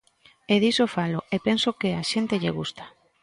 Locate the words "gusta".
2.59-2.85